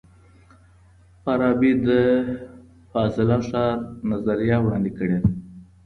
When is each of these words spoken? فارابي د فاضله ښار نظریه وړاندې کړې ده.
فارابي 1.23 1.71
د 1.87 1.89
فاضله 2.91 3.37
ښار 3.47 3.75
نظریه 4.11 4.57
وړاندې 4.61 4.91
کړې 4.97 5.17
ده. 5.23 5.29